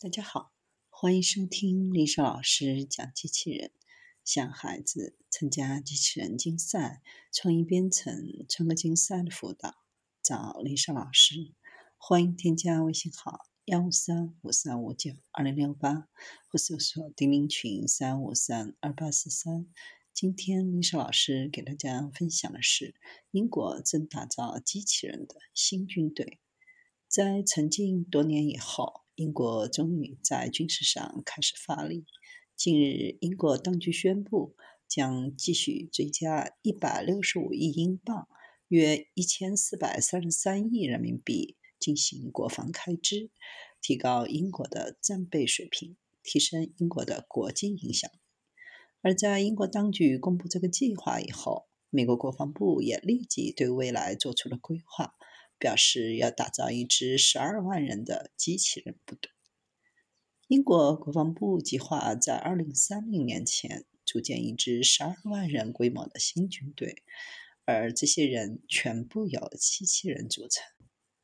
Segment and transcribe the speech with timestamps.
[0.00, 0.52] 大家好，
[0.90, 3.72] 欢迎收听丽莎老师讲机器人。
[4.24, 8.14] 向孩子参加机器人竞赛、创意编程、
[8.48, 9.74] 创客竞赛的辅导，
[10.22, 11.52] 找丽莎老师。
[11.96, 16.08] 欢迎添加微信号幺五三五三五九二零六八，
[16.46, 19.66] 或搜索钉钉群三五三二八四三。
[20.14, 22.94] 今天丽莎老师给大家分享的是，
[23.32, 26.38] 英国正打造机器人的新军队，
[27.08, 29.07] 在沉浸多年以后。
[29.18, 32.06] 英国终于在军事上开始发力。
[32.54, 34.54] 近日，英国当局宣布
[34.86, 38.28] 将继续追加一百六十五亿英镑
[38.68, 43.32] （约一千四百三十三亿人民币）进行国防开支，
[43.80, 48.18] 提高英国的战备水平，提升英国的国际影响力。
[49.02, 55.16] 而在英国当局公布这个计划以后，美国国防部也立即对未来做出了规划。
[55.58, 59.30] 表示要打造一支十二万人的机器人部队。
[60.46, 67.02] 英国国防部计划在二零三零年前组建一支十二万人规模的新军队，
[67.66, 70.64] 而这些人全部由机器人组成。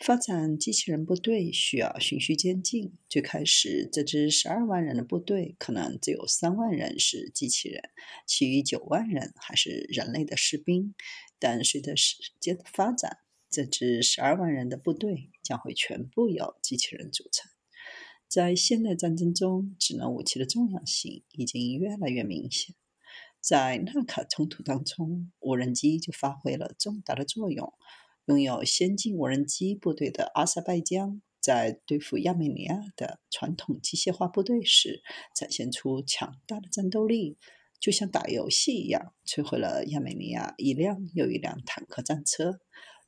[0.00, 2.98] 发展机器人部队需要循序渐进。
[3.08, 7.90] 最开始，这支十二万人的部队可能只有三万人是机器人，
[8.26, 10.96] 其余九万人还是人类的士兵。
[11.38, 13.18] 但随着时间的发展，
[13.52, 17.50] 这支十二万人的部队将会全部由机器人组成。
[18.26, 22.74] 在现代战争中，智能武器的重要性已经越来越明显。
[23.42, 27.74] 在纳卡冲突当中，无人机就发挥了重大的作用。
[28.24, 35.02] 拥有先进无人机部队的阿塞拜疆，在对付亚美尼亚的传统机械化部队时，
[35.36, 37.36] 展现出强大的战斗力，
[37.78, 42.60] 就像打游戏一样，摧毁了亚美尼亚一辆又一辆坦克战车。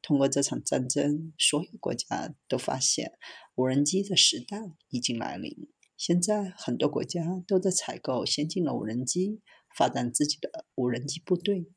[0.05, 3.13] 通过这场战争，所有国家都发现
[3.55, 4.59] 无人机的时代
[4.91, 5.71] 已经来临。
[5.97, 9.41] 现在，很多国家都在采购先进的无人机，
[9.75, 11.69] 发展自己的无人机部队。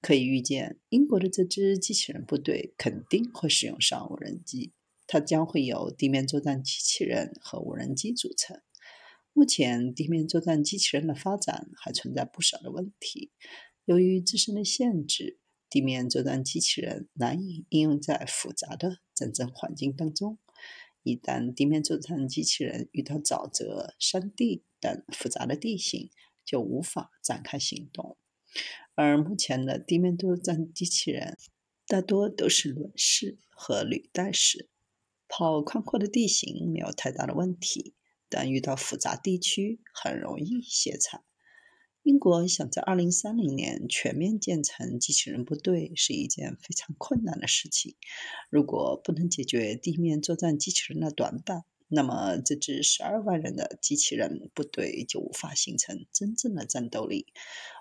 [0.00, 4.72] 可以预见，英国的这支机器人部队肯定会使用上无人机。
[5.06, 8.62] 它将会由地面作战机器人和无人机组成。
[9.34, 13.30] 目前，地面作战机器人的发展还存在不少的问题，
[13.84, 15.38] 由于自身的限制。
[15.72, 20.36] 地面作战机器人难以应用在复杂的战争环境当中。
[21.02, 26.10] 一旦地面作战机器人遇到沼泽、山地等复杂的地形，
[26.44, 28.18] 就无法展开行动。
[28.94, 31.38] 而目前的地面作战机器人
[31.86, 34.68] 大多都是轮式和履带式，
[35.26, 37.94] 跑宽阔的地形没有太大的问题，
[38.28, 41.22] 但遇到复杂地区很容易歇菜。
[42.02, 47.94] 英国想在二零三零年全面建成机器人部队是一件非常困难的事情。
[48.50, 57.26] 如果不能解决地面作战机器人的短板，那么这支十二万人的机器人部队就无法形成真正的战斗力。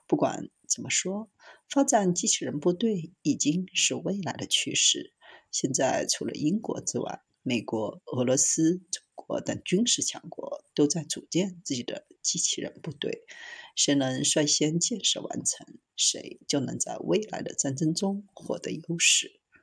[0.05, 1.31] 不管怎么说，
[1.67, 5.13] 发展机器人部队已经是未来的趋势。
[5.49, 13.23] 现在，除了英国之外，美国、俄罗斯、中国等军事强国都在组建自己的机器人部队。
[13.75, 15.65] 谁能率先建设完成，
[15.95, 19.40] 谁就能在未来的战争中获得优势。